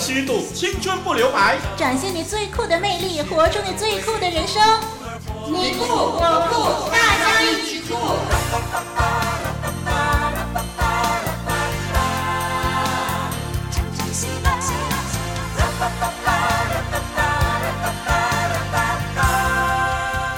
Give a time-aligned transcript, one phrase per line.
[0.00, 4.62] 虚度，青春不留白，展现你最酷的魅力，活出你最酷的人生。
[5.46, 7.94] 你酷我酷，大家一起酷！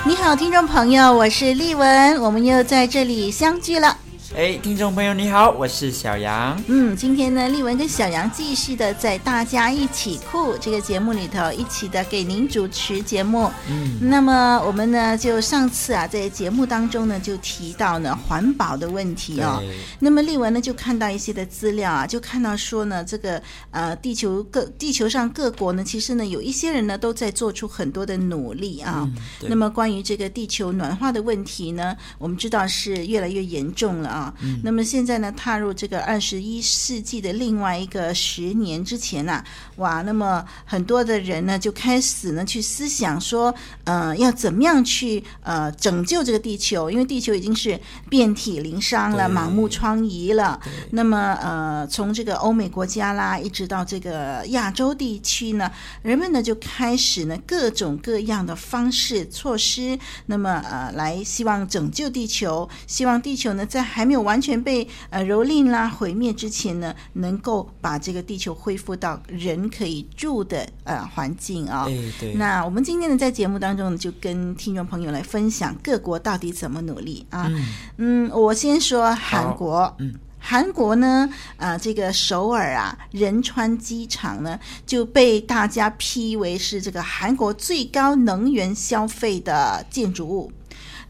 [0.05, 3.97] 你好，听众朋友，我是丽文，我们又在这里相聚了。
[4.35, 6.59] 哎，听众朋友你好，我是小杨。
[6.67, 13.51] 嗯，今天呢，丽文跟小杨继续的在大家一起酷这个节目里头，一起的给您主持节目。
[13.69, 19.63] 嗯，那么我们呢，就上次啊，在节目当中呢，就提到呢环保的问题哦。
[19.99, 23.41] 那么丽文呢，就看到一些的资料啊，就看到说呢，这个
[23.71, 29.07] 呃，地球各地球上各国呢，其实呢，有一些人呢，都在做出很多的努力啊。
[29.15, 34.23] 嗯、那么关于这个地球暖化的问题呢，我们知道是越来越严重了啊。
[34.41, 39.45] 嗯、那么现在呢，踏入这个二十一世纪的另外一个十年之前呐、啊，
[39.77, 46.91] 哇，那么很多的人呢就开始呢去思想说，呃，要怎么样去呃拯救这个地球？
[46.91, 50.61] 因为地球已经是遍体鳞伤了，满目疮痍了。
[50.91, 55.71] 那么呃，从这个欧美国家啦，一直到这个亚洲地区呢，
[56.03, 71.87] 人们呢就开始呢各种各样的方式措施，那么呃来希望拯救地球，希望地球呢在还没没有完全被呃蹂躏啦毁灭之前呢，能够把这个地球恢复到人可以住的呃环境啊。
[71.87, 72.35] 对对。
[72.35, 77.47] 那我们今天呢，在节目当中呢，就跟听众朋友来分享各国到底怎么努力啊。
[77.49, 79.97] 嗯，嗯，我先说韩国。
[79.99, 80.13] 嗯。
[80.45, 90.53] 韩国呢，啊，这个首尔啊，仁川机场呢，就被大家批为是这个韩国最高能源消费的建筑物。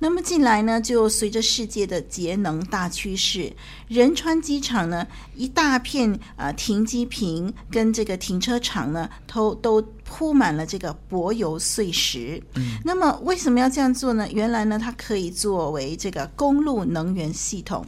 [0.03, 3.53] 那么近来呢，就随着世界的节能大趋势，
[3.87, 9.81] 仁川机场呢，一大片呃停机坪跟这个停车场呢，都都
[10.13, 12.43] 铺满了这个柏油碎石。
[12.57, 14.29] 嗯，那么为什么要这样做呢？
[14.31, 17.83] 原来呢，它可以作为这个公路能源系统。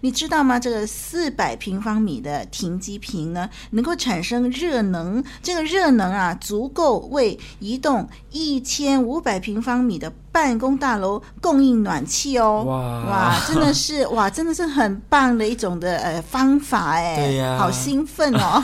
[0.00, 0.58] 你知道吗？
[0.58, 12.64] 这个四百平方米的停机坪呢，能够产生热能，这个热能啊，足够为一栋一千五百平方米的办公大楼供应暖气哦。
[12.66, 12.76] 哇
[13.08, 17.16] 哇，真的是 哇，真的是很棒的一种的呃方法哎。
[17.16, 18.62] 对呀、啊， 好兴奋哦。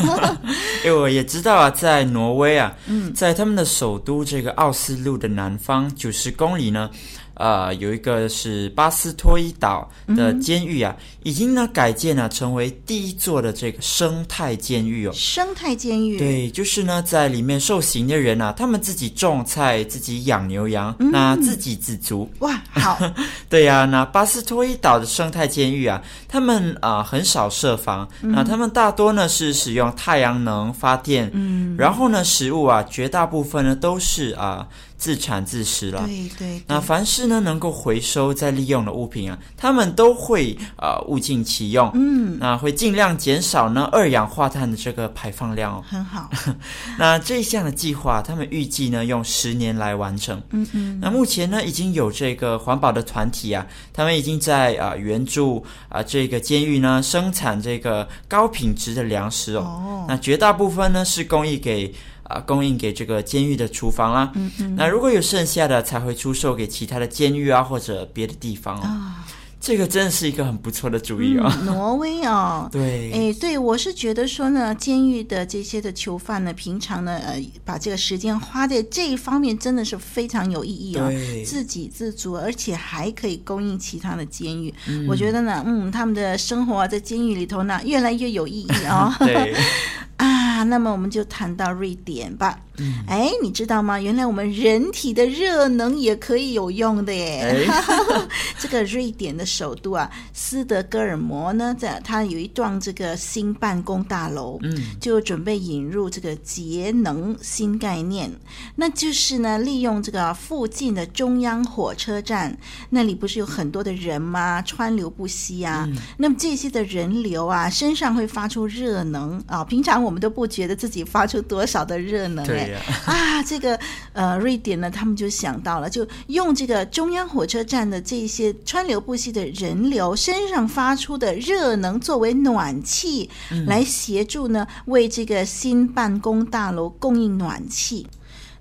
[0.85, 6.91] 因 为我也知道啊，在挪威啊，嗯，在他们的首都这个奥斯陆的南方九十公里呢。
[7.35, 15.13] 呃，有一个是巴斯托伊岛的监狱啊，嗯、已经呢改建了，成为第一座的这个生态监狱哦。
[15.13, 22.31] 生态监狱，对，就是呢在里面受刑的人啊，他们自己种菜，自己养牛羊，嗯、那自给自足。
[22.39, 22.99] 哇，好，
[23.51, 34.67] 对呀、啊，那巴斯托伊岛的生态监狱啊，他们啊、呃、很少设防，嗯、那他们大多呢是使用太阳能发电，嗯，然后呢食物啊绝大部分呢都是啊。
[35.05, 36.03] 自产自食了。
[36.07, 36.63] 对对，对。
[36.67, 41.91] 那凡是呢能够回收再利用的物品啊，他们都会呃物尽其用。
[41.93, 42.39] 嗯。
[42.41, 45.85] 那会尽量减少呢二氧化碳的这个排放量哦。
[45.87, 46.31] 很好。
[46.99, 50.41] 那这项的计划，他们预计呢用十年来完成。
[50.53, 50.99] 嗯嗯。
[51.03, 59.61] 那目前呢已经有这个环保的团体啊，他们已经在啊、呃、援助啊、呃、这个监狱呢生产这个高品质的粮食哦。
[59.61, 60.05] 哦。
[60.09, 61.93] 那绝大部分呢是供应给。
[62.25, 64.33] 啊，供应给这个监狱的厨房啦。
[64.35, 64.77] 嗯嗯。
[64.77, 68.83] 那如果有剩下的，才会出售给其他的监狱啊，或者别的地方哦。
[68.83, 69.25] 啊
[69.65, 71.51] 这个真的是一个很不错的主意哦。
[71.61, 72.69] 嗯、挪威哦。
[72.71, 73.11] 对。
[73.15, 81.09] 哎，对，我是觉得说呢，监狱的这些的囚犯呢，平常呢，呃，把这个时间花在这一方面，真的是非常有意义哦。
[81.09, 81.43] 对。
[81.45, 84.75] 自给自足，而且还可以供应其他的监狱。
[84.87, 85.07] 嗯。
[85.09, 89.15] 我觉得呢，嗯，他们的生活在监狱里头呢，越来越有意义哦。
[89.25, 89.55] 对。
[90.17, 92.59] 啊，那么我们就谈到瑞典吧。
[92.77, 94.01] 嗯，哎，你知道吗？
[94.01, 97.67] 原来我们人体的热能也可以有用的耶。
[97.69, 98.27] 哎、
[98.59, 108.29] 这个瑞典的首都啊，斯德哥尔摩呢，在它有一幢这个新办公大楼，嗯，就准备引入这个节能新概念。
[108.75, 112.57] 那就是呢，利用这个附近的中央火车站，
[112.91, 114.61] 那里不是有很多的人吗？
[114.63, 115.87] 川流不息啊。
[115.89, 119.65] 嗯、那么这些的人流啊，身上会发出热能啊。
[119.65, 123.79] 平常我们都不觉得自己发出多少的热能，对呀，啊，这个
[124.13, 133.31] 呃，瑞典呢，他们就想到了，就用这个中央火车站的这些川流不息的人流身上发出的热能作为暖气，
[133.67, 138.07] 来协助呢，为这个新办公大楼供应暖气。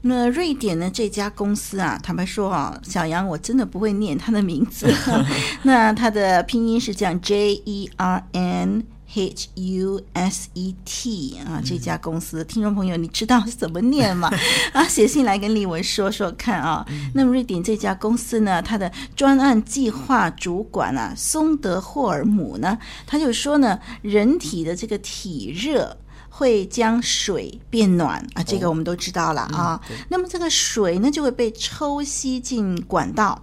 [0.06, 4.94] 那瑞典呢，这家公司啊，坦白说啊，小杨我真的不会念他的名字，
[5.64, 8.84] 那他的拼音是这样 J E R N。
[9.16, 14.30] H U S E T 啊，这家公司的听众朋友，你知道怎么念吗？
[14.74, 16.86] 啊，写信来跟丽文说说看啊。
[17.14, 25.96] 那么瑞典这家公司呢，它的专案计划主管啊，松德霍尔姆呢，他就说呢，人体的这个体热
[26.30, 29.80] 会将水变暖啊，这个我们都知道了啊。
[30.10, 33.40] 那么这个水呢，就会被抽吸进管道，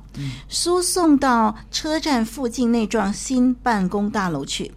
[0.49, 4.73] 输送到车站附近那幢新办公大楼去。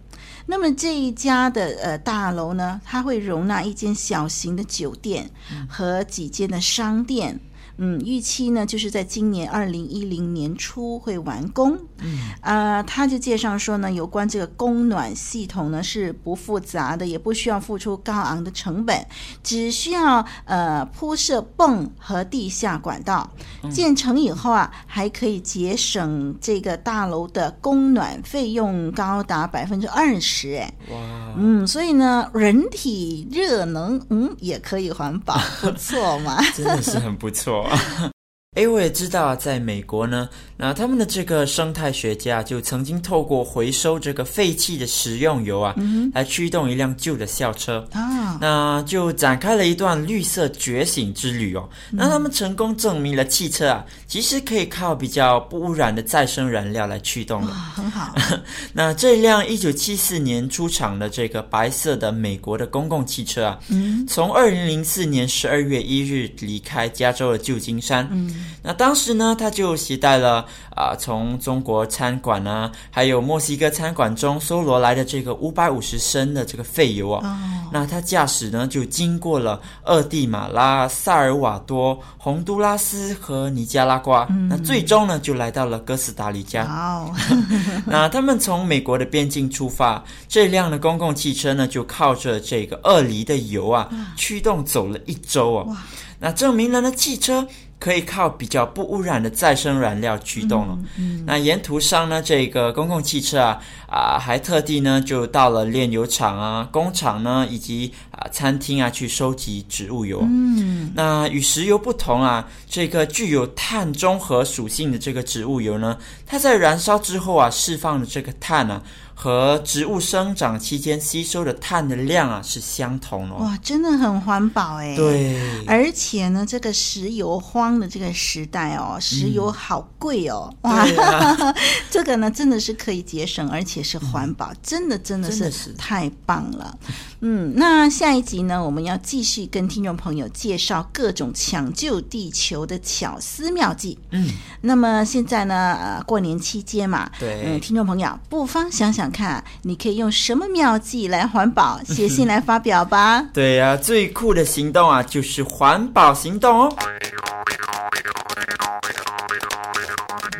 [0.46, 5.30] 那么这一家的呃大楼呢，它会容纳一间小型的酒店
[5.68, 7.40] 和几间的商店。
[7.76, 11.76] 嗯，预期呢就是在今年二零一零年初会完工。
[11.98, 19.04] 嗯，呃，他就介绍说呢，有关这个供暖系统呢是不复杂的，也不需要付出高昂的成本，
[19.42, 23.28] 只需要呃铺设泵和地下管道。
[23.70, 30.54] 建成以后啊，还可以节省这个大楼的供暖费用高达百分之二十。
[30.54, 37.63] 哎，哇，嗯，所以呢，人体热能嗯也可以环保，不错嘛， 真的是很不错。
[37.70, 38.13] @啊
[38.54, 51.68] 哎，我也知道啊，在美国呢，那他们的这个生态学家就曾经透过回收这个废弃的食用油啊，嗯、来驱动一辆旧的校车啊，那就展开了一段绿色觉醒之旅哦。
[51.90, 58.14] 嗯、那他们成功证明了汽车啊，其实可以靠比较不污染的再生燃料来驱动的，很好。
[58.72, 68.08] 那这辆一九七四年出厂的这个白色的美国的公共汽车啊，嗯、从二零零四年十二月一日离开加州的旧金山。
[68.12, 70.36] 嗯那当时呢，他就携带了
[70.74, 77.28] 啊、呃，从中国餐馆呢，还有墨西哥餐馆中搜罗来的这个五百五十升的这个废油啊。
[77.28, 84.26] 哦、那他驾驶呢，就经过了厄地马拉、萨尔瓦多、洪都拉斯和尼加拉瓜。
[84.30, 86.64] 嗯、那最终呢，就来到了哥斯达黎加。
[86.64, 87.12] 哦、
[87.84, 95.84] 那他们从美国的边境出发，这辆的公共汽车呢，就靠着这个二锂的油啊，驱动走了一周啊。
[96.18, 97.46] 那证明了呢，汽车。
[97.84, 100.74] 可以靠比较不污染的再生燃料驱动了。
[100.96, 110.20] 嗯嗯、那沿途上呢，这个公共汽车啊啊，还特地呢就到了炼油厂啊、工厂呢以及啊餐厅啊去收集植物油。
[110.22, 118.82] 嗯，那与石油不同啊，这个具有碳中和属性的这个植物油呢，它在燃烧之后啊，释放的这个碳呢、啊。
[119.14, 123.36] 和植物生长期间吸收的碳的量啊是相同哦。
[123.40, 124.94] 哇，真的很环保哎。
[124.96, 130.52] 对，而且呢，这个石油荒的这个时代哦，石油好贵哦。
[130.62, 131.54] 嗯、哇，啊、
[131.90, 136.76] 这个呢真的是可以节省，而且是环保，嗯、真的真的是太棒了。
[137.20, 143.98] 嗯，那下一集呢，我们要继续跟听众朋友介绍各种抢救地球的巧思妙计。
[144.10, 144.28] 嗯，
[144.60, 151.80] 那么现在呢，呃，过年期间嘛，对，嗯，听众朋友不妨想想看，你可以用什么妙计来环保？
[151.84, 153.24] 写信来发表吧。
[153.32, 156.76] 对呀，最酷的行动啊，就是环保行动哦。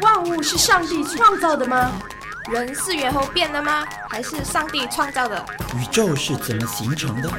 [0.03, 1.93] 万物是上帝创造的吗？
[2.51, 3.85] 人是猿猴变的吗？
[4.09, 5.45] 还是上帝创造的？
[5.77, 7.31] 宇宙是怎么形成的？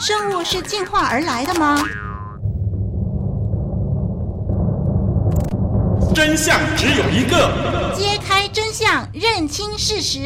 [0.00, 1.78] 生物是进化而来的吗？
[6.22, 7.50] 真相只有一个。
[7.96, 10.18] 揭开真相，认清事实。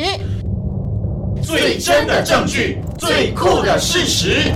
[1.41, 4.53] 最真的证据，最酷的事实。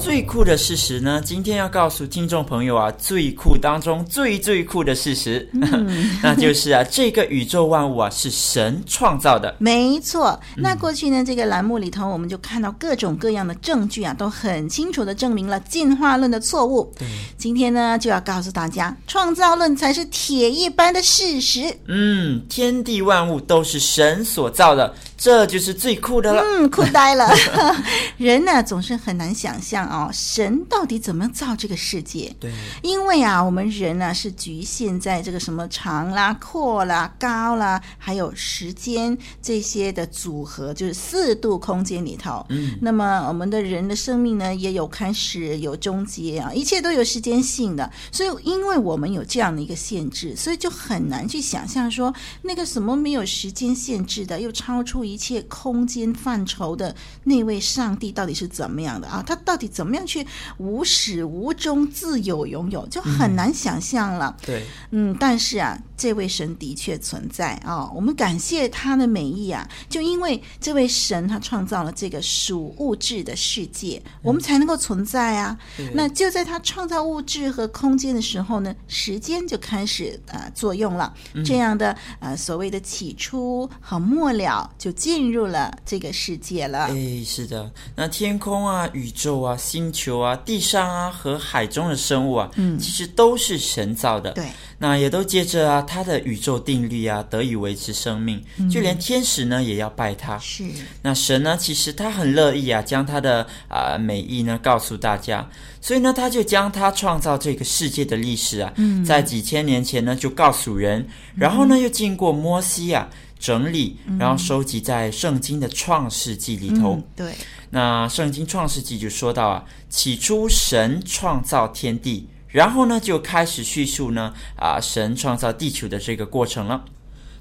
[0.00, 1.20] 最酷的事实呢？
[1.22, 9.54] 今天要告诉听众朋友啊，最酷当中最最酷的事实，嗯、 那就是啊，这个宇宙万物啊是神创造的。
[9.58, 10.40] 没错。
[10.56, 16.90] 那过去呢，这个栏目里头，我们就看到各种各样的证据啊，都很清楚的证明了进化论的错误。
[16.98, 17.06] 对。
[17.36, 21.76] 今天呢，就要告诉大家，创造论才是铁一般的事实。
[21.86, 24.94] 嗯，天地万物都是神所造的。
[25.20, 27.28] 这就是最酷的了，嗯，酷呆了。
[28.16, 32.34] 人呢，总是很难想象哦，神到底怎么造这个世界？
[32.40, 32.50] 对，
[32.82, 42.46] 因为啊，我们人呢是局限在这个什么长啦、阔啦、高啦，还有时间这些的组合，就是四度空间里头。
[42.48, 47.90] 嗯，那么我们的人的生命呢，也有开始有终结啊，一切都有时间性的。
[48.10, 52.10] 所以，因为我们有这样的一个限制，所以就很难去想象说
[52.40, 55.09] 那个什么没有时间限制的，又超出。
[55.10, 59.22] 一切空间范畴的那位上帝到底是怎么样的啊？
[59.26, 60.24] 他到底怎么样去
[60.58, 64.36] 无始无终、自有拥有，就很难想象了。
[64.42, 75.58] 嗯、对，嗯，但是啊，这位神的确存在啊，我们感谢他的美意啊，就因为这位神他创造了这个属物质的世界，我们才能够存在啊。
[75.78, 81.12] 嗯、那就在他创造物质和空间的时候呢，时间就开始啊、呃、作用了。
[81.44, 84.90] 这样的呃所谓的起初和末了就。
[85.00, 86.88] 进入了这个世界了。
[86.90, 94.32] 哎，是的，那天空啊、宇宙啊、星球啊、地上啊和海中的生物啊，嗯，其实都是神造的。
[94.32, 94.44] 对，
[94.76, 100.36] 那也都借着啊他的宇宙定律啊得以维持生命，嗯、就连天使呢也要拜他。
[100.38, 100.68] 是，
[101.00, 105.48] 那神呢，其实他很乐意啊将他的啊、呃、美意呢告诉大家，
[105.80, 113.08] 所以呢他就将他创造这个世界的历史啊，嗯、在几千年前呢就告诉人，然后呢又经过摩西啊。
[113.40, 116.96] 整理，然后收集在圣经的创世纪里头。
[116.96, 117.34] 嗯、对，
[117.70, 126.84] 那圣经创世纪就说到啊，起初神创造天地，然后呢就开始叙述呢啊神创造地球的这个过程了。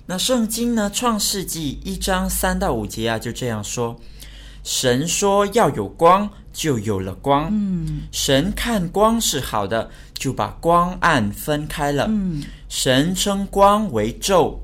[0.06, 4.00] 那圣经呢创世纪一章三到五节啊就这样说：
[4.64, 7.50] 神说要有光，就有了光。
[7.52, 12.06] 嗯，神看光是好的，就把光暗分开了。
[12.08, 14.56] 嗯，神称光为昼。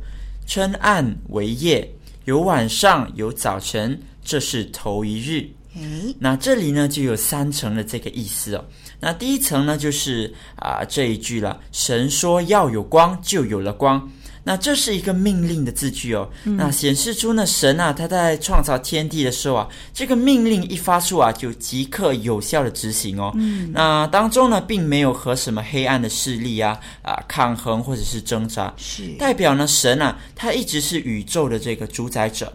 [0.45, 1.89] 称暗为夜，
[2.25, 5.47] 有晚上，有早晨，这是头一日。
[5.75, 5.81] 哎
[6.19, 8.65] 那这里呢就有三层的这个意思哦。
[8.99, 14.09] 那第一层呢就是啊、呃、这一句了，神说要有光，就有了光。
[14.47, 23.31] 那这是一个命令的字句哦，嗯、那显示出呢神啊他在创造天地的时候啊，这个命令一发出啊，就即刻有效的执行哦。
[23.35, 32.53] 嗯，那当中呢并没有和什么黑暗的势力啊啊抗衡或者是挣扎，是代表呢神啊他一直是宇宙的这个主宰者，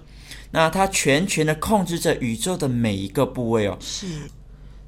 [0.53, 3.77] 那他全权的控制着宇宙的每一个部位哦。
[3.81, 4.07] 是。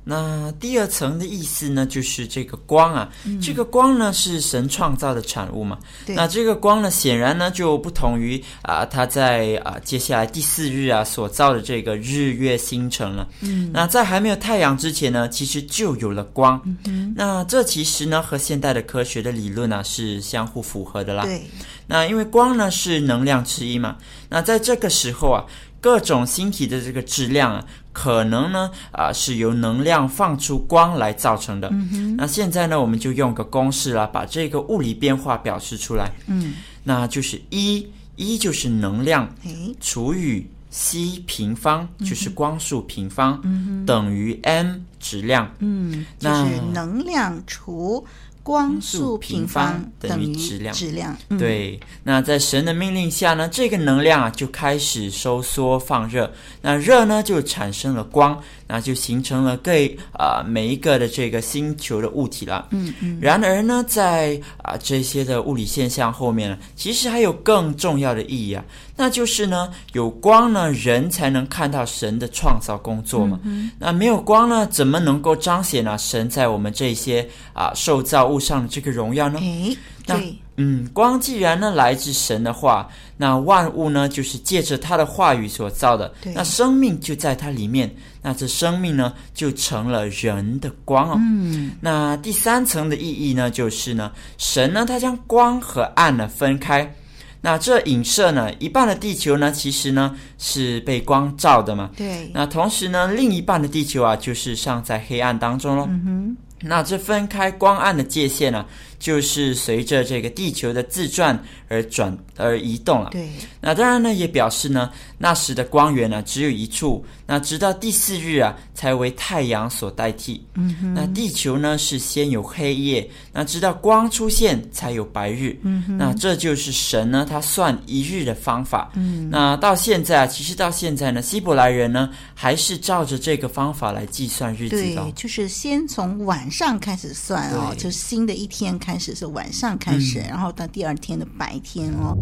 [0.05, 5.79] 那第二层的意思呢，就是这个光啊，嗯、这个光呢是神创造的产物嘛。
[6.09, 13.29] 那这个光呢，显然呢就不同于啊，他在啊接下来第四日啊所造的这个日月星辰了。
[13.43, 13.71] 嗯。
[13.73, 16.61] 那在还没有太阳之前呢，其实就有了光。
[16.85, 17.15] 嗯。
[17.17, 21.25] 那这其实呢和现代的科学的理论啊是相互符合的啦。
[21.25, 21.43] 对。
[21.87, 23.97] 那因为光呢是能量之一嘛，
[24.29, 25.45] 那在这个时候啊。
[25.83, 31.69] 各种星体的这个质量啊，可能呢啊、呃、是由能量放出光来造成的。
[31.73, 32.17] 嗯。
[32.17, 36.11] 那现在呢，我们就用个公式啦，把这个物理变化表示出来。
[36.29, 36.55] 嗯。
[36.85, 37.85] 那就是一，
[38.15, 45.53] 一就是能量，诶除以 c 平方，就是光速平方，嗯，等于 m 质量。
[45.59, 48.07] 嗯，就是能量除。
[48.43, 51.17] 光速平方等于质量，质量。
[51.39, 58.43] 对，那在神的命令下呢，这个能量啊就开始收缩放热，那热呢就产生了光。
[58.73, 59.71] 那就形成了各
[60.13, 62.69] 啊、呃、每一个的这个星球的物体了。
[62.71, 63.19] 嗯嗯。
[63.21, 68.65] 然而呢，在啊、呃、这些的物理现象后面呢，其实还有更重要的意义啊，
[68.97, 73.39] 那就是呢，有光呢，人才能看到神的创造工作嘛。
[73.43, 73.71] 嗯。
[73.79, 77.21] 那没有光呢，怎么能够彰显呢神在我们这些
[77.53, 79.39] 啊、呃、受造物上的这个荣耀呢？
[79.39, 79.77] 诶，
[80.07, 80.35] 对。
[80.57, 87.91] 嗯，光既然呢来自神的话，那万物呢就是借着他的话语所造的，对那生命就在它里面，
[88.21, 91.17] 那这生命呢就成了人的光哦。
[91.19, 96.95] 嗯，那第三层的意义呢，就是呢，神呢他将光和暗呢分开，
[97.41, 105.87] 那这影射呢一半的地球呢其实呢是被光照的嘛，对，那同时呢另一半的地球啊就是尚在黑暗当中喽。
[105.89, 108.67] 嗯哼，那这分开光暗的界限呢、啊？
[109.03, 113.11] 就是随着这个地球的自转而转而移动了。
[113.11, 113.29] 对，
[113.61, 117.05] 那当然呢，也表示呢，那时的光源呢只有一处。
[117.27, 120.47] 那直到第四日啊，才为太阳所代替。
[120.55, 125.59] 嗯哼，那地球呢是先有黑夜，那直到光出现才有白日。
[125.63, 128.93] 嗯哼，那这就是神呢他算一日的方法。
[128.95, 135.03] 嗯，那到现在啊，其实到现在呢，希伯来人呢还是照着这个方法来计算日子的。
[135.03, 138.93] 对，就是先从晚上开始算哦，就是新的一天开始。
[138.93, 142.17] 开始是晚上开始，嗯、然后到第二天的白天哦。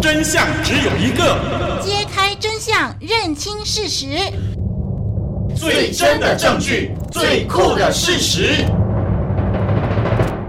[0.00, 4.06] 真相只有一个，揭开真相，认清事实，
[5.54, 8.64] 最真的证据，最酷的事实。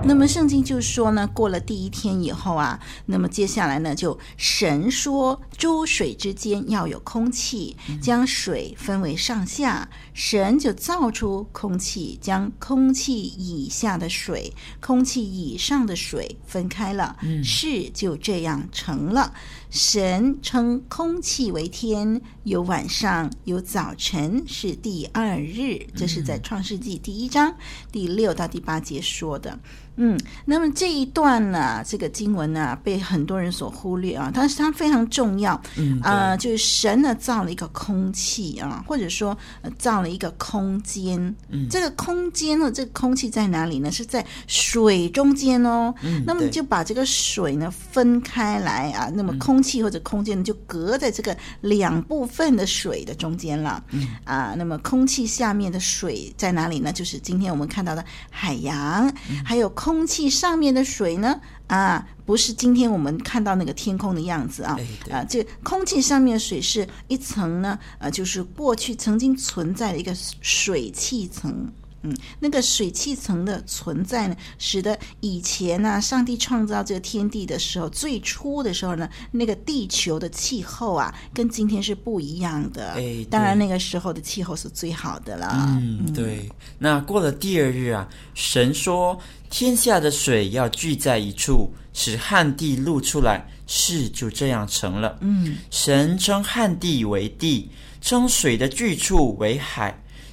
[0.05, 9.89] 那么圣经就说呢，过了第一天以后啊，那么接下来呢，就神说诸水之间要有空气，将水分为上下。
[10.13, 19.33] 神就造出空气，将空气以下的水、空气以上的水分开了，事就这样成了。
[19.74, 25.84] 神称空气为天，有晚上，有早晨，是第二日。
[25.96, 27.51] 这是在创世纪第一章
[27.92, 29.58] 第六到第八节说的。
[29.96, 35.60] 嗯，那么这一段呢，这个经文呢，被很多人所忽略啊，但是它非常重要。
[35.77, 41.20] 嗯，啊、呃，就是神呢造了一个空气啊，或者说、呃、造了一个空间。
[41.50, 43.92] 嗯，这个空间呢，这个空气在哪里呢？
[43.92, 45.94] 是在水中间哦。
[46.03, 53.84] 嗯，那么就把这个水呢分开来啊，那么空气或者空间呢就隔在这个两部分的水的中间了。
[53.89, 56.91] 嗯，啊，那么空气下面的水在哪里呢？
[56.91, 59.63] 就是今天我们看到的海洋，嗯、还有。
[59.75, 61.39] 空气上面的水呢？
[61.67, 64.77] 啊，不是今天我们看到那个天空的样子啊！
[65.10, 71.70] 啊，这空气上面的水是一层呢，呃、啊，就是过去曾经存在的一个水汽层。
[72.03, 82.91] 嗯，那个水汽层的存在呢，使得以前呢、啊，上帝创造这个天地的时候，最初的时候呢，那个地球的气候啊，跟今天是不一样的。
[82.91, 85.50] 哎，当然那个时候的气候是最好的了。
[85.79, 86.50] 嗯，对。
[86.77, 89.17] 那过了第二日啊，神说
[89.50, 95.17] 天下的水要聚在一处，使旱地露出来，事就这样成了。
[95.22, 97.69] 嗯，神称旱地为地，
[98.01, 99.98] 称水的聚处为海。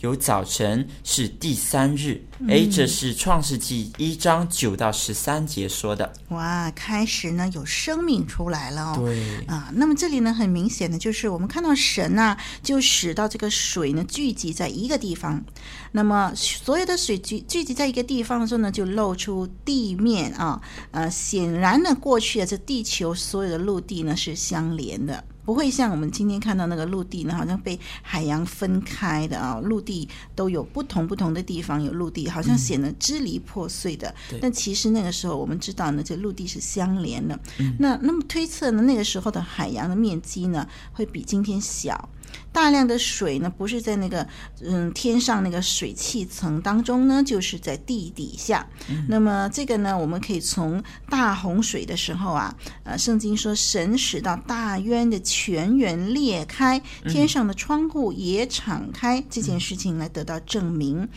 [0.00, 2.22] 有早晨，是第三日。
[2.48, 6.12] 哎，这是创世纪一章九到十三节说的。
[6.28, 8.94] 哇，开始呢有生命出来了哦。
[8.96, 15.44] 对啊，那么这里呢很明显的就是我们看到神呐、啊，就使到这个水呢聚集在一个地方。
[15.92, 20.60] 那么所有的水聚聚集在一个地方的时候呢，就露出地面啊。
[20.92, 25.24] 呃，显然呢，过去的这地球所有的陆地呢是相连的。
[25.48, 34.14] 不会像我们今天看到那个陆地呢，好像被海洋分开的啊，陆地都有不同不同的地方有陆地，好像显得支离破碎的。
[34.30, 37.34] 嗯、但其实那个时候我们知道呢，这陆地是相连的。
[37.60, 42.10] 嗯、那那么推测呢，那个时候的海洋的面积呢，会比今天小。
[42.52, 44.26] 大量的水呢，不是在那个
[44.62, 48.66] 嗯天上那个水汽层当中呢，就是在地底下。
[48.88, 60.98] 嗯、那么这个呢，我们可以从大洪水的时候啊，呃，圣经说神使到大渊的泉源裂开，天上的窗户也敞开，嗯、这件事情来得到证明。
[61.02, 61.08] 嗯、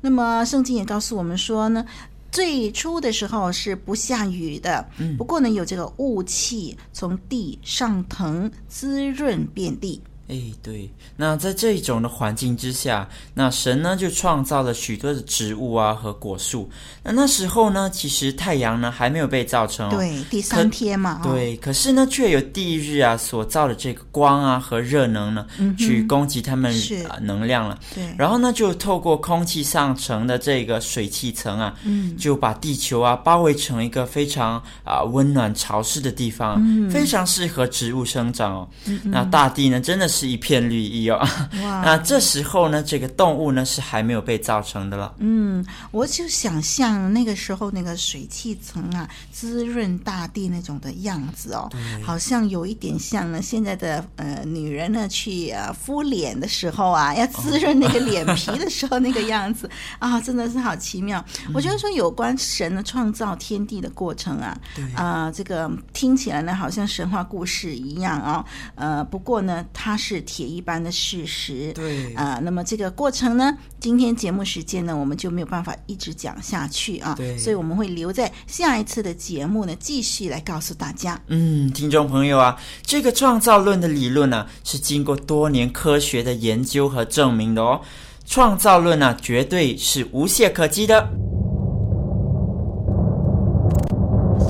[0.00, 1.84] 那么圣经也告诉我们说呢，
[2.30, 10.00] 最初的时候是不下雨的，嗯、不过呢，有这个雾气从地上腾，滋润遍地。
[10.28, 16.68] 哎，对，那在这一种的环境之下，那神呢就创造了许多的植物啊和果树。
[17.04, 19.94] 那那时候呢，其实太阳呢还没有被造成哦。
[19.96, 21.20] 对，第三天嘛。
[21.22, 27.78] 可对，可是呢，却有第一日啊所造的这个光啊和热能呢，嗯、去供给他们是啊能量了。
[27.94, 28.12] 对。
[28.18, 38.68] 然后呢，就透过空气上层的这个水汽层啊，嗯，就把地球啊包围成一个非常啊温暖潮湿的地方，嗯、非常适合植物生长哦。
[39.04, 40.15] 那大地呢，真的是。
[40.16, 41.18] 是一片绿意哦，
[41.62, 41.82] 哇！
[41.84, 45.14] 那这时候呢，这个动物呢是还没有被造成的了。
[45.18, 51.70] 嗯，我就想象那个时候那个水汽层啊，滋润大地那种的样子哦，
[52.02, 59.68] 好像有一点像呢现在的呃女人呢去啊敷脸的时候啊，要滋润那个脸皮的时候那个样子
[60.00, 61.22] 啊、哦，真的是好奇妙。
[61.46, 68.44] 嗯、我觉得说有关神的创造天地的过程啊，对啊，这个听起来呢好像神话故事一样啊、哦，
[68.76, 70.05] 呃，不过呢它是。
[70.06, 81.20] 是铁一般的事实，对啊、呃，那么这个过程呢，今天节目时间呢，我们就没有办法一直讲下去啊，对，所以我们会留在下一次的节目呢，继续来告诉大家。
[81.26, 87.80] 嗯，听众朋友啊，这个创造论的理论呢、啊，是经过多年科学的研究和证明的哦，
[88.24, 91.08] 创造论呢、啊，绝对是无懈可击的。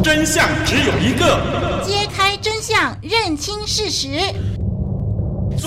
[0.05, 4.21] 真相只有一个，揭开真相，认清事实。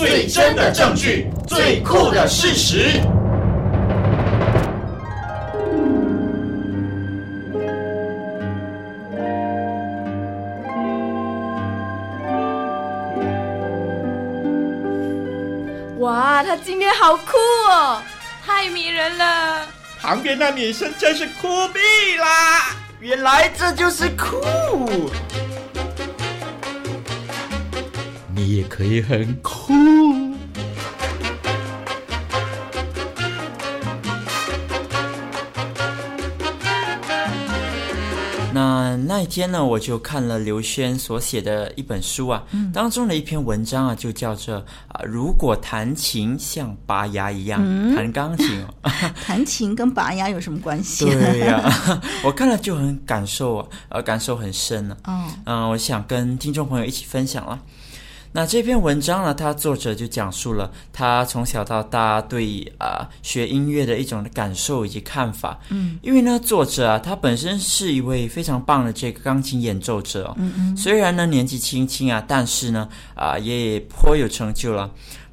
[0.00, 2.98] 最真的证据，最酷的事实。
[15.98, 17.36] 哇，他今天好酷
[17.70, 18.00] 哦，
[18.46, 19.66] 太迷人了。
[20.00, 22.74] 旁边那女生真是酷毙啦！
[23.00, 25.10] 原来这就是酷。
[28.56, 29.72] 也可以很酷。
[38.52, 44.56] 那那一天呢，我就看了刘轩所写的一本书啊，嗯、当中的一篇文章啊，就叫做
[44.88, 48.90] 啊，如果弹琴像拔牙一样，嗯、弹钢琴哦，
[49.24, 51.04] 弹琴跟拔牙有什么关系？
[51.06, 55.14] 对呀、啊， 我看了就很感受啊，呃，感受很深呢、啊。
[55.14, 57.58] 嗯，嗯、呃，我想跟听众朋友一起分享了。
[58.32, 65.58] 那这篇文章呢，它作者就讲述了他从小到大对啊、呃、学音乐的一种感受以及看法。
[65.70, 70.32] 嗯，因为呢，作者啊，他本身是一位非常棒的这个钢琴演奏者。
[70.38, 74.88] 嗯嗯，虽然呢年纪轻轻啊，但是呢啊、呃、也颇有成就了。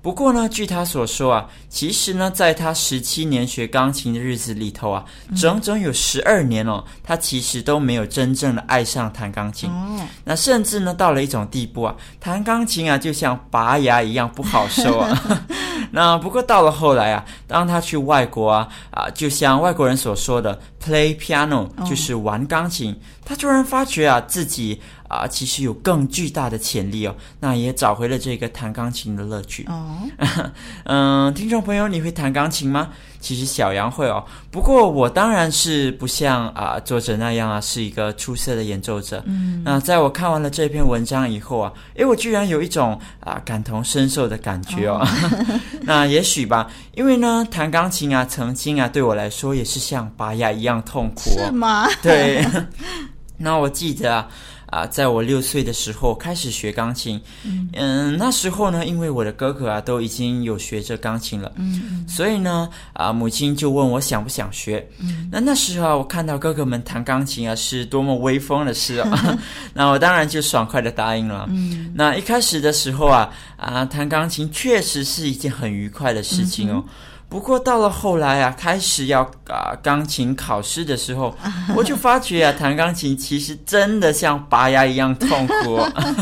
[0.07, 5.03] 不过呢，据他所说啊，其实呢，在他十七年学钢琴的日子里头啊，
[5.35, 9.69] 整整有十二年哦，他其实都没有真正的爱上弹钢琴。
[9.69, 15.41] 哦，那甚至呢，到了一种地步啊，弹钢琴啊，就像拔牙一样不好受啊。
[15.91, 24.81] 那不过到了后来啊，当他去外国啊啊，就像外国人所说的 “play piano”，就是玩钢琴，哦，他突然发觉啊，自己。
[25.07, 29.65] 啊，其实有更巨大的潜力哦，那也找回了这个弹钢琴的乐趣。
[29.69, 29.97] 哦，
[30.85, 32.89] 嗯，听众朋友，你会弹钢琴吗？
[33.19, 39.21] 其实小杨会哦，不过我当然是不像啊作者那样啊，是一个出色的演奏者。
[39.25, 45.01] 嗯，那在我看完了这篇文章以后啊，诶，我居然有一种啊感同身受的感觉哦。
[45.01, 51.45] 哦 那也许吧，因为呢，弹钢琴啊，曾经啊对我来说也是像拔牙一样痛苦哦。
[51.47, 51.87] 是吗？
[52.03, 52.45] 对。
[53.39, 54.27] 那我记得啊。
[54.67, 69.39] 啊，在我六岁的时候开始学钢琴，嗯，嗯，那时候呢，因为我的哥哥啊都已经有学着钢琴了，嗯，嗯，所以呢，啊，母亲就问我想不想学，嗯，那那时候啊，我看到哥哥们弹钢琴啊，是多么威风的事啊，
[69.73, 76.83] 那我当然就爽快的答应了，嗯，那一开始的时候啊，啊，弹钢琴确实是一件很愉快的事情哦。
[76.85, 76.93] 嗯
[77.29, 81.35] 不过到了后来啊，开始要啊钢琴考试的时候，
[81.75, 85.79] 我就发觉啊，弹钢琴其实真的像拔牙一样痛苦。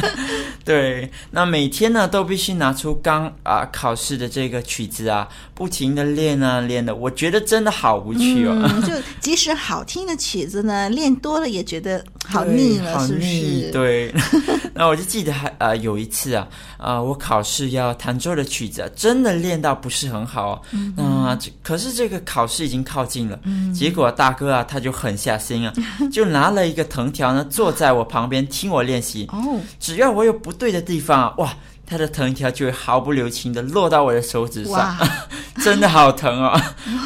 [0.65, 8.53] 对，那每天呢都必须拿出刚啊考试的这个曲子啊，不停的练啊练的，我觉得真的好无趣哦。
[8.63, 13.71] 嗯， 就即使好听的曲子呢，练多了也觉得好腻了，是不是？
[13.71, 14.11] 对。
[14.77, 16.45] 那我就记得还啊、呃、有一次啊
[16.77, 20.61] 啊、呃，我考试要弹奏的曲子啊，真的练到不是很好。
[20.71, 20.93] 嗯。
[20.97, 25.73] 那、呃、可是这个考试已经靠近了，嗯、结果大哥啊他就狠下心啊，
[26.11, 29.27] 就拿了一个藤条呢，坐在我旁边听我练习。
[29.31, 29.61] 哦。
[29.79, 31.53] 只要我有不对的地方啊，哇，
[31.85, 34.95] 他的藤条就会毫不留情的落到我的手指上，
[35.63, 36.59] 真的好疼哦。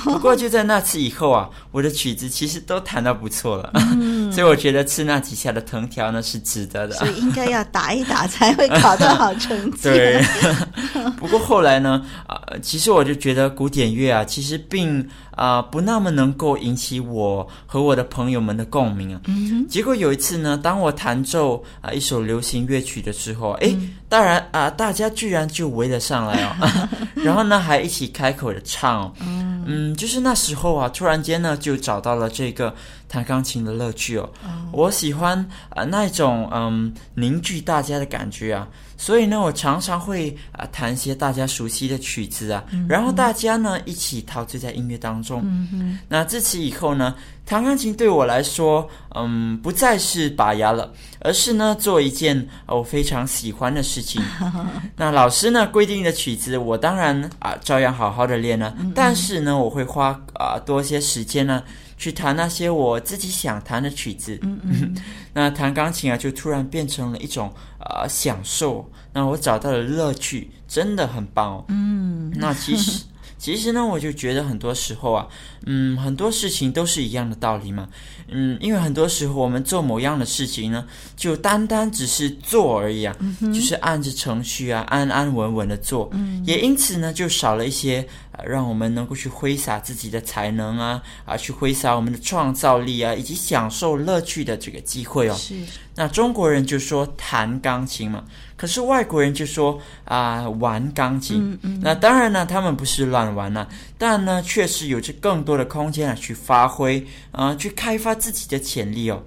[0.04, 6.96] 不过就在那次以后啊，我的曲子其实都弹得不错了，嗯、所以我觉得吃那几下的藤条呢是值得的。
[6.96, 9.84] 所以应该要打一打才会考到好成绩。
[9.90, 10.22] 对。
[11.18, 15.08] 不过后来呢，啊、呃，其实我就觉得古典乐啊，其实并。
[15.40, 19.22] 啊、呃，不那么能够引起我和我的朋友们的共鸣啊。
[19.28, 26.70] 嗯、结果有一次呢，当我弹奏啊、呃、一首流行乐曲的时候，哎，嗯、当然啊、呃，大家居然就围了上来哦，
[27.24, 29.14] 然后呢还一起开口的唱哦。
[29.22, 29.39] 嗯，
[29.70, 32.74] 嗯，就是那时候啊，突然间呢就找到了这个
[33.08, 34.30] 弹钢琴的乐趣哦。
[34.44, 35.38] 哦我喜欢
[35.70, 38.68] 啊、呃、那种嗯凝聚大家的感觉啊。
[38.98, 45.42] 所以呢，我常常会啊弹一些大家熟悉的曲子啊，嗯、然后大家呢一起陶醉在音乐当中。
[45.46, 47.16] 嗯哼那自此以后呢，
[47.50, 54.22] 弹钢琴对我来说，嗯，不再是拔牙了，而是呢做一件我非常喜欢的事情。
[54.96, 61.64] 那老师呢规定的曲子，我当然啊照样好好的练了，嗯、哼但是呢，我会花啊多些时间呢。
[61.98, 64.96] 去弹那些我自己想弹的曲子，嗯嗯，
[65.34, 73.04] 那弹钢琴啊，就突然变成了一种呃享受，那我找到了乐趣，真的很棒哦，嗯，那其实。
[73.40, 75.28] 其实呢，我就觉得很多时候啊，
[75.66, 77.88] 嗯，很多事情都是一样的道理嘛，
[78.32, 95.36] 嗯，因为很多时候我们做某样的事情呢，就单单只是做而已啊，嗯、就是按着程序啊，安安稳稳的做，嗯、也因此呢，就少了一些啊，让我们能够去挥洒自己的才能啊，啊，去挥洒我们的创造力啊，以及享受乐趣的这个机会哦。
[95.36, 95.56] 是。
[95.96, 98.24] 那中国人就说弹钢琴嘛。
[98.56, 101.38] 可是外国人就说啊、呃，玩钢琴。
[101.42, 103.66] 嗯嗯、那当然呢，他们不是乱玩呐，
[103.98, 107.00] 但呢，确实有着更多的空间啊，去发挥
[107.32, 109.24] 啊、呃，去开发自己的潜力哦。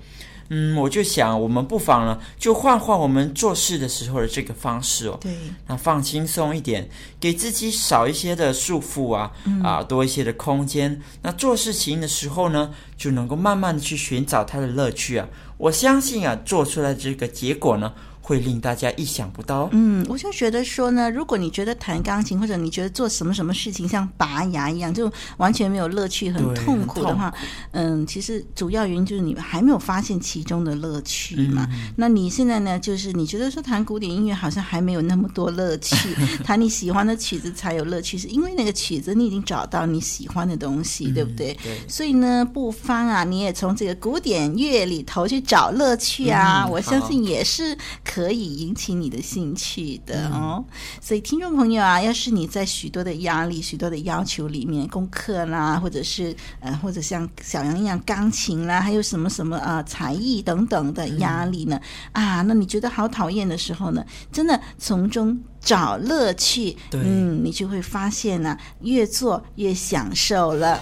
[0.55, 5.16] 嗯，我就想，我们不妨呢，就换换我们做事的时候的这个方式哦。
[5.18, 5.35] 对。
[5.66, 6.87] 那放轻松一点，
[7.18, 11.00] 给自己少一些的束缚啊，嗯、啊，多一些的空间。
[11.22, 15.26] 那做事情的时候呢，就能够慢慢的去寻找它的乐趣啊。
[15.57, 17.94] 我相信啊，做出来这个结果呢。
[18.23, 19.69] 会令大家意想不到。
[19.73, 27.35] 嗯，我就觉得说呢，如果你觉得弹钢琴或者你觉得做什么什么事情像拔牙一样，就完全没有乐趣，很痛苦的话，
[27.73, 31.67] 嗯，其实主要原因就是你还没有发现其中的乐趣嘛。
[31.73, 41.53] 嗯、那你现在呢，就是你觉得说弹古典音乐好像还没有那么多乐趣， 弹你喜欢的曲子才有乐趣，是因为那个曲子你已经找到你喜欢的东西，嗯、对不对？
[41.63, 41.81] 对。
[41.89, 47.77] 所以呢，不妨啊，你也从这个古典乐里头去找乐趣啊，嗯、我相信也是
[48.12, 50.62] 可以引起你的兴趣的哦。
[50.68, 61.81] 嗯、所以听众朋友啊，要是你在许多的压力、许多的要求里面，功课啦，或者是呃，或者像小杨一样钢琴啦，还有什么什么啊、呃，才艺等等的压力呢？
[62.12, 70.79] 嗯、啊，那你觉得好讨厌的时候呢，真的从中找乐趣，嗯，你就会发现呢、啊，越做越享受了。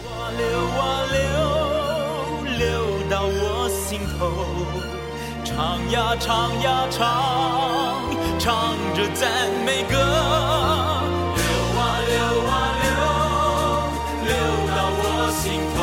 [5.91, 8.05] 呀唱呀唱
[8.39, 9.29] 唱着赞
[9.67, 9.97] 美歌。
[11.37, 11.43] 流
[11.79, 12.89] 啊流啊流
[14.25, 14.33] 流
[14.77, 15.79] 到我心头。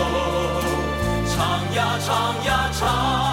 [1.27, 1.35] 唱
[1.75, 3.26] 呀唱呀唱。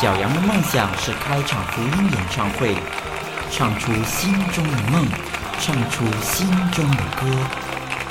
[0.00, 2.76] 小杨的梦想是开场福音演唱会，
[3.50, 5.04] 唱出心中的梦，
[5.58, 7.26] 唱出心中的歌。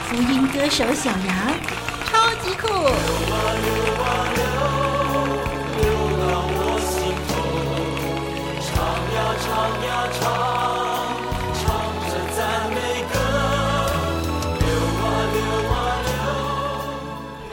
[0.09, 1.53] 福音歌手小杨，
[2.11, 2.67] 超级酷。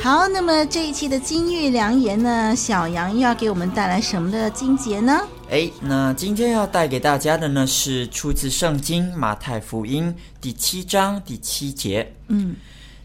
[0.04, 5.26] 好，那么这一期的金玉良言呢，小杨又要给我们带来什么的金节呢？
[5.48, 12.14] 哎，那今天要带给大家的呢，是出自圣经马太福音第七章第七节。
[12.28, 12.54] 嗯，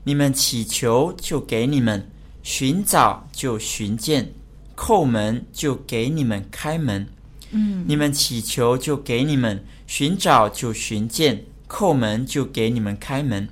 [0.03, 2.05] 你们祈求就给你们，
[2.43, 4.29] 寻找就寻见，
[4.75, 7.07] 叩门就给你们开门。
[7.51, 13.47] 嗯，你们祈求就给你们，寻找就寻见，叩门就给你们开门。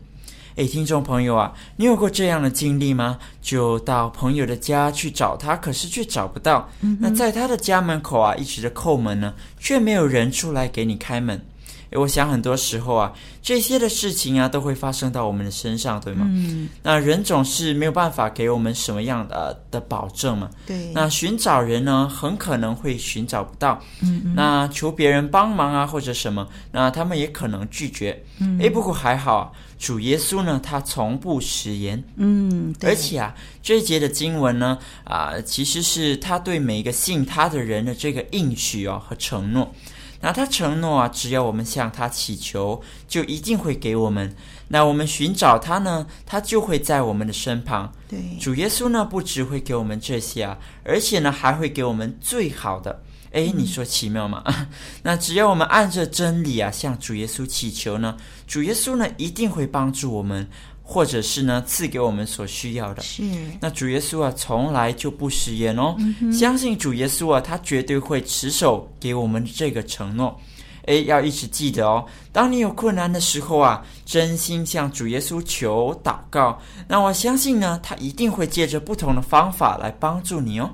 [0.57, 3.19] 哎，听众朋友啊，你有过这样的经历吗？
[3.43, 6.67] 就到朋友的家去找他，可是却找不到。
[6.81, 11.45] 嗯、那在他的家门口啊，一直的叩门呢，却没有人出来给你开门。
[11.91, 16.25] 诶，我想很多时候啊，这些的事情啊，都会发生到我们的身上，对吗？
[16.29, 16.67] 嗯。
[16.83, 20.49] 那人总是没有办法给我们什么样的的保证嘛。
[20.65, 20.91] 对。
[20.93, 23.81] 那寻找人呢，很可能会寻找不到。
[24.01, 24.35] 嗯嗯。
[24.35, 28.21] 那求别人帮忙啊，或者什么，那他们也可能拒绝。
[28.39, 28.59] 嗯。
[28.59, 32.03] 诶，不过还好，主耶稣呢，他从不食言。
[32.17, 32.75] 嗯。
[32.83, 39.73] 而且啊，这一节的经文呢，啊，其实是他对每一个信他的人的这个应许哦和承诺。
[40.21, 44.35] 那他承诺啊，只要我们向他祈求，就一定会给我们。
[44.69, 47.93] 那我们寻找他呢，他就会在我们的身旁。
[48.09, 53.03] 对，主耶稣呢，不只会给我们这些啊，而且呢，还会给我们最好的。
[53.31, 54.41] 诶，你说奇妙吗？
[54.45, 54.67] 嗯、
[55.03, 60.49] 那只要我们按着真理啊，向主耶稣祈求呢，主耶稣呢，一定会帮助我们。
[60.89, 63.03] 或者是呢，赐给我们所需要的。
[63.03, 63.21] 是。
[63.59, 65.93] 那主耶稣啊，从来就不食言哦。
[65.99, 70.39] 嗯、相信主耶稣啊，他绝对会持守给我们这个承诺。
[70.85, 72.05] 诶，要一直记得哦。
[72.31, 80.69] 当你有困难的时候啊，真心向主耶稣求祷告，那我相信呢，他一定会借着不同的方法来帮助你哦。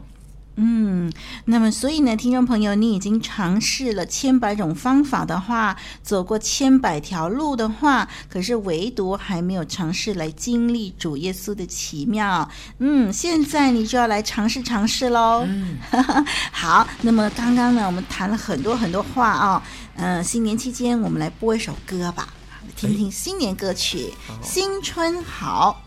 [0.55, 1.11] 嗯，
[1.45, 12.47] 那么所以呢，听众朋友，你已经尝试了千百种方法的话，走过千百条路的话，可是唯独还没有尝试来经历主耶稣的奇妙。
[12.77, 15.43] 嗯，现在你就要来尝试尝试喽。
[15.47, 15.77] 嗯，
[16.51, 16.87] 好。
[17.01, 19.61] 那么刚刚呢，我们谈了很多很多话啊、哦。
[19.95, 22.27] 嗯、呃，新年期间我们来播一首歌吧，
[22.75, 24.13] 听听新年歌曲
[24.47, 25.82] 《新春好》。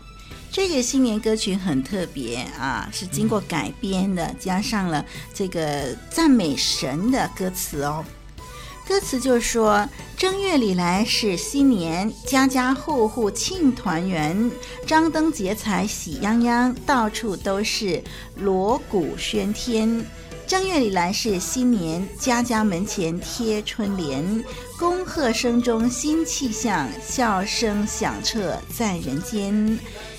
[0.57, 8.03] 这个新年歌曲很特别啊，是经过改编的，加上了这个赞美神的歌词哦。
[8.87, 14.49] 歌词就是说：正月里来是新年，家家户户庆团圆，
[14.87, 18.03] 张灯结彩喜洋洋，到处都是
[18.37, 20.03] 锣鼓喧天。
[20.47, 24.43] 正月里来是新年，家家门前贴春联，
[24.79, 29.77] 恭贺声中新气象，笑声响彻在人间。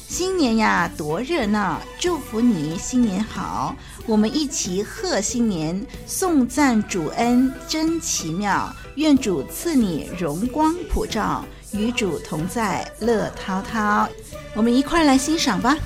[0.09, 1.83] 新年呀，多热闹！
[1.99, 8.75] 祝福你新年好，我们一起贺新年，颂赞主恩真奇妙。
[8.95, 14.09] 愿主赐你荣光普照，与主同在乐滔滔。
[14.55, 15.77] 我们一块来欣赏吧。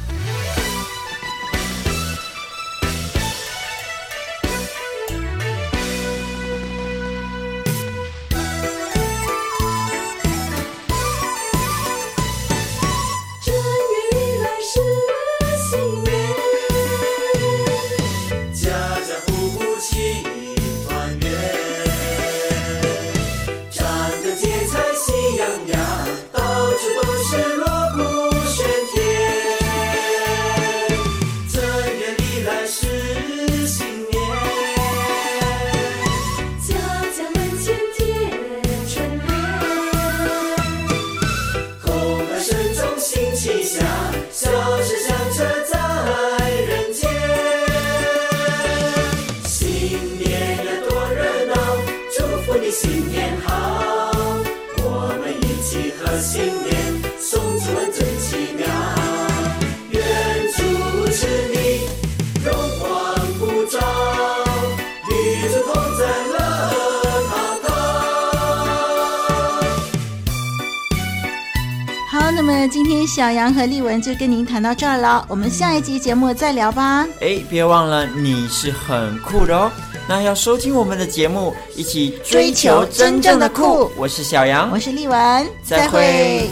[73.15, 77.07] 小杨和丽文就跟您谈到这儿了，我们下一集节目再聊吧。
[77.21, 79.71] 哎，别忘了你是很酷的哦。
[80.09, 83.93] 那要收听我们的节目，一起追求真正的酷。
[83.99, 86.49] 我是小杨，我是丽文，再会。